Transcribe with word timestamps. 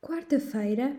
Quarta-feira, 0.00 0.96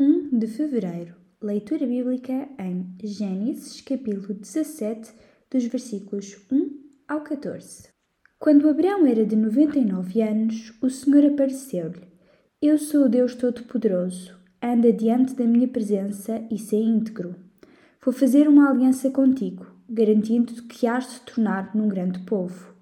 1 0.00 0.36
de 0.36 0.48
fevereiro. 0.48 1.14
Leitura 1.40 1.86
bíblica 1.86 2.48
em 2.58 2.92
Gênesis, 3.04 3.80
capítulo 3.82 4.34
17, 4.34 5.12
dos 5.48 5.64
versículos 5.66 6.44
1 6.50 6.70
ao 7.06 7.20
14. 7.20 7.88
Quando 8.40 8.68
Abraão 8.68 9.06
era 9.06 9.24
de 9.24 9.36
99 9.36 10.22
anos, 10.22 10.72
o 10.82 10.90
Senhor 10.90 11.24
apareceu-lhe. 11.26 12.08
Eu 12.60 12.78
sou 12.78 13.04
o 13.04 13.08
Deus 13.08 13.36
Todo-Poderoso. 13.36 14.34
Anda 14.60 14.92
diante 14.92 15.34
da 15.34 15.44
minha 15.44 15.68
presença 15.68 16.44
e 16.50 16.58
sê 16.58 16.76
íntegro. 16.76 17.36
Vou 18.04 18.12
fazer 18.12 18.48
uma 18.48 18.70
aliança 18.70 19.08
contigo, 19.10 19.66
garantindo 19.88 20.64
que 20.64 20.86
hás 20.86 21.12
de 21.12 21.20
tornar 21.20 21.76
num 21.76 21.86
grande 21.86 22.18
povo. 22.20 22.74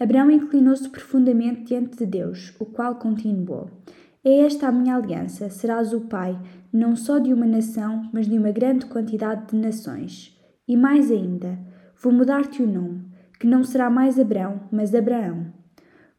Abraão 0.00 0.30
inclinou-se 0.30 0.88
profundamente 0.88 1.64
diante 1.64 1.98
de 1.98 2.06
Deus, 2.06 2.54
o 2.58 2.64
qual 2.64 2.94
continuou: 2.94 3.68
é 4.28 4.40
esta 4.40 4.68
a 4.68 4.72
minha 4.72 4.96
aliança: 4.96 5.48
serás 5.48 5.92
o 5.92 6.02
pai 6.02 6.38
não 6.72 6.94
só 6.94 7.18
de 7.18 7.32
uma 7.32 7.46
nação, 7.46 8.08
mas 8.12 8.28
de 8.28 8.36
uma 8.36 8.50
grande 8.50 8.86
quantidade 8.86 9.50
de 9.50 9.56
nações. 9.56 10.36
E 10.66 10.76
mais 10.76 11.10
ainda, 11.10 11.58
vou 12.00 12.12
mudar-te 12.12 12.62
o 12.62 12.66
nome, 12.66 13.06
que 13.40 13.46
não 13.46 13.64
será 13.64 13.88
mais 13.88 14.18
Abrão, 14.18 14.60
mas 14.70 14.94
Abraão, 14.94 15.46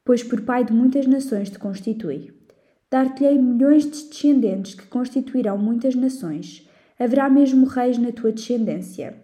pois 0.04 0.23
por 0.23 0.41
pai 0.41 0.63
de 0.66 0.73
muitas 0.73 1.05
nações 1.05 1.49
te 1.49 1.59
constitui. 1.59 2.34
Dar-te-ei 2.90 3.38
milhões 3.38 3.84
de 3.84 4.08
descendentes 4.10 4.73
que 4.73 4.88
constituirão 4.88 5.55
muitas 5.57 5.94
nações. 5.94 6.68
Haverá 6.98 7.30
mesmo 7.30 7.68
reis 7.68 7.99
na 7.99 8.12
tua 8.12 8.32
descendência. 8.32 9.16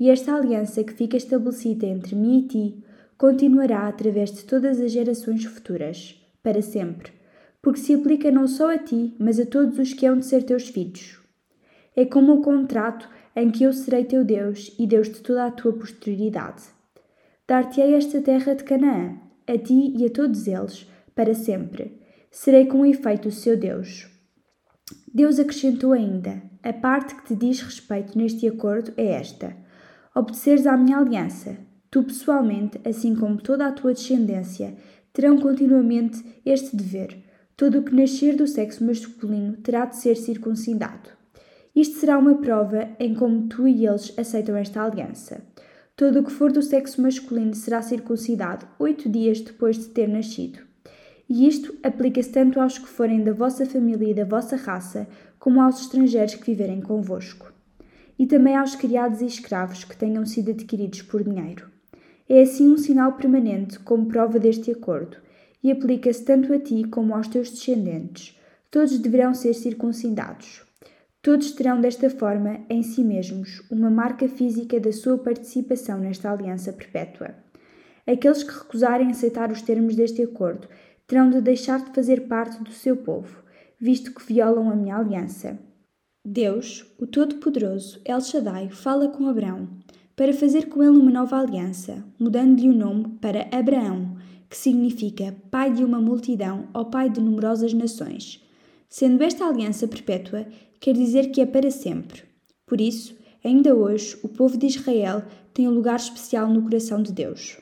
E 0.00 0.10
esta 0.10 0.34
aliança 0.34 0.82
que 0.82 0.92
fica 0.92 1.16
estabelecida 1.16 1.86
entre 1.86 2.16
mim 2.16 2.40
e 2.40 2.48
ti 2.48 2.84
continuará 3.16 3.86
através 3.86 4.32
de 4.32 4.42
todas 4.42 4.80
as 4.80 4.90
gerações 4.90 5.44
futuras, 5.44 6.20
para 6.42 6.60
sempre 6.60 7.21
porque 7.62 7.78
se 7.78 7.94
aplica 7.94 8.30
não 8.30 8.48
só 8.48 8.74
a 8.74 8.78
ti, 8.78 9.14
mas 9.18 9.38
a 9.38 9.46
todos 9.46 9.78
os 9.78 9.94
que 9.94 10.04
hão 10.04 10.18
de 10.18 10.26
ser 10.26 10.42
teus 10.42 10.68
filhos. 10.68 11.20
É 11.94 12.04
como 12.04 12.34
o 12.34 12.42
contrato 12.42 13.08
em 13.36 13.50
que 13.50 13.62
eu 13.62 13.72
serei 13.72 14.04
teu 14.04 14.24
Deus 14.24 14.74
e 14.78 14.86
Deus 14.86 15.08
de 15.08 15.20
toda 15.20 15.46
a 15.46 15.50
tua 15.50 15.72
posterioridade. 15.72 16.64
Dar-te-ei 17.46 17.94
esta 17.94 18.20
terra 18.20 18.54
de 18.54 18.64
Canaã, 18.64 19.16
a 19.46 19.56
ti 19.56 19.94
e 19.96 20.04
a 20.04 20.10
todos 20.10 20.46
eles, 20.48 20.86
para 21.14 21.34
sempre. 21.34 22.00
Serei 22.30 22.66
com 22.66 22.84
efeito 22.84 23.28
o 23.28 23.32
seu 23.32 23.56
Deus. 23.56 24.08
Deus 25.14 25.38
acrescentou 25.38 25.92
ainda: 25.92 26.42
A 26.62 26.72
parte 26.72 27.14
que 27.14 27.26
te 27.26 27.36
diz 27.36 27.60
respeito 27.60 28.16
neste 28.16 28.48
acordo 28.48 28.92
é 28.96 29.12
esta: 29.12 29.54
obedeceres 30.14 30.66
à 30.66 30.76
minha 30.76 30.98
aliança. 30.98 31.56
Tu 31.90 32.02
pessoalmente, 32.02 32.80
assim 32.88 33.14
como 33.14 33.36
toda 33.36 33.66
a 33.66 33.72
tua 33.72 33.92
descendência, 33.92 34.74
terão 35.12 35.36
continuamente 35.36 36.24
este 36.44 36.74
dever 36.74 37.22
todo 37.62 37.78
o 37.78 37.82
que 37.84 37.94
nascer 37.94 38.34
do 38.34 38.44
sexo 38.44 38.84
masculino 38.84 39.56
terá 39.58 39.84
de 39.84 39.94
ser 39.94 40.16
circuncidado. 40.16 41.10
Isto 41.76 42.00
será 42.00 42.18
uma 42.18 42.34
prova 42.34 42.88
em 42.98 43.14
como 43.14 43.46
tu 43.46 43.68
e 43.68 43.86
eles 43.86 44.12
aceitam 44.18 44.56
esta 44.56 44.82
aliança. 44.82 45.44
Todo 45.94 46.18
o 46.18 46.24
que 46.24 46.32
for 46.32 46.50
do 46.50 46.60
sexo 46.60 47.00
masculino 47.00 47.54
será 47.54 47.80
circuncidado 47.80 48.66
oito 48.80 49.08
dias 49.08 49.40
depois 49.40 49.78
de 49.78 49.84
ter 49.84 50.08
nascido. 50.08 50.58
E 51.28 51.46
isto 51.46 51.72
aplica-se 51.84 52.32
tanto 52.32 52.60
aos 52.60 52.78
que 52.78 52.88
forem 52.88 53.22
da 53.22 53.32
vossa 53.32 53.64
família 53.64 54.10
e 54.10 54.14
da 54.14 54.24
vossa 54.24 54.56
raça, 54.56 55.06
como 55.38 55.60
aos 55.60 55.82
estrangeiros 55.82 56.34
que 56.34 56.46
viverem 56.46 56.80
convosco. 56.80 57.52
E 58.18 58.26
também 58.26 58.56
aos 58.56 58.74
criados 58.74 59.20
e 59.20 59.26
escravos 59.26 59.84
que 59.84 59.96
tenham 59.96 60.26
sido 60.26 60.50
adquiridos 60.50 61.02
por 61.02 61.22
dinheiro. 61.22 61.70
É 62.28 62.42
assim 62.42 62.68
um 62.68 62.76
sinal 62.76 63.12
permanente 63.12 63.78
como 63.78 64.06
prova 64.06 64.40
deste 64.40 64.72
acordo 64.72 65.18
e 65.62 65.70
aplica-se 65.70 66.24
tanto 66.24 66.52
a 66.52 66.58
ti 66.58 66.84
como 66.84 67.14
aos 67.14 67.28
teus 67.28 67.50
descendentes. 67.50 68.38
Todos 68.70 68.98
deverão 68.98 69.34
ser 69.34 69.54
circuncidados. 69.54 70.62
Todos 71.22 71.52
terão 71.52 71.80
desta 71.80 72.10
forma, 72.10 72.60
em 72.68 72.82
si 72.82 73.04
mesmos, 73.04 73.62
uma 73.70 73.90
marca 73.90 74.28
física 74.28 74.80
da 74.80 74.92
sua 74.92 75.16
participação 75.18 75.98
nesta 76.00 76.32
aliança 76.32 76.72
perpétua. 76.72 77.34
Aqueles 78.06 78.42
que 78.42 78.52
recusarem 78.52 79.10
aceitar 79.10 79.52
os 79.52 79.62
termos 79.62 79.94
deste 79.94 80.22
acordo 80.22 80.66
terão 81.06 81.30
de 81.30 81.40
deixar 81.40 81.84
de 81.84 81.94
fazer 81.94 82.26
parte 82.26 82.60
do 82.62 82.72
seu 82.72 82.96
povo, 82.96 83.42
visto 83.78 84.12
que 84.12 84.26
violam 84.26 84.70
a 84.70 84.74
minha 84.74 84.96
aliança. 84.96 85.58
Deus, 86.24 86.92
o 86.98 87.06
Todo-Poderoso, 87.06 88.00
El 88.04 88.20
Shaddai, 88.20 88.70
fala 88.70 89.08
com 89.08 89.28
Abraão 89.28 89.68
para 90.16 90.32
fazer 90.32 90.68
com 90.68 90.82
ele 90.82 90.98
uma 90.98 91.10
nova 91.10 91.36
aliança, 91.38 92.04
mudando-lhe 92.18 92.68
o 92.68 92.74
nome 92.74 93.18
para 93.20 93.48
Abraão, 93.50 94.16
que 94.52 94.58
significa 94.58 95.34
pai 95.50 95.72
de 95.72 95.82
uma 95.82 95.98
multidão 95.98 96.68
ou 96.74 96.84
pai 96.84 97.08
de 97.08 97.22
numerosas 97.22 97.72
nações. 97.72 98.38
Sendo 98.86 99.22
esta 99.22 99.46
aliança 99.46 99.88
perpétua, 99.88 100.46
quer 100.78 100.92
dizer 100.92 101.30
que 101.30 101.40
é 101.40 101.46
para 101.46 101.70
sempre. 101.70 102.24
Por 102.66 102.78
isso, 102.78 103.16
ainda 103.42 103.74
hoje, 103.74 104.14
o 104.22 104.28
povo 104.28 104.58
de 104.58 104.66
Israel 104.66 105.22
tem 105.54 105.66
um 105.66 105.70
lugar 105.70 105.96
especial 105.96 106.50
no 106.50 106.60
coração 106.64 107.02
de 107.02 107.12
Deus. 107.12 107.56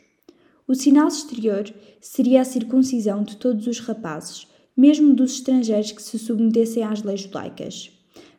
O 0.66 0.74
sinal 0.74 1.06
exterior 1.06 1.72
seria 2.00 2.40
a 2.40 2.44
circuncisão 2.44 3.22
de 3.22 3.36
todos 3.36 3.68
os 3.68 3.78
rapazes, 3.78 4.48
mesmo 4.76 5.14
dos 5.14 5.34
estrangeiros 5.34 5.92
que 5.92 6.02
se 6.02 6.18
submetessem 6.18 6.82
às 6.82 7.04
leis 7.04 7.20
judaicas. 7.20 7.92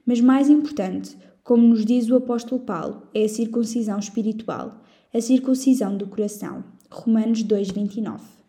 Mas 0.06 0.19
mais 0.19 0.50
importante, 0.50 1.16
como 1.41 1.66
nos 1.66 1.85
diz 1.85 2.09
o 2.09 2.17
apóstolo 2.17 2.59
Paulo, 2.59 3.03
é 3.13 3.23
a 3.23 3.29
circuncisão 3.29 3.97
espiritual, 3.97 4.84
a 5.13 5.22
circuncisão 5.22 5.95
do 5.95 6.06
coração. 6.06 6.66
Romanos 6.90 7.44
2:29. 7.44 8.41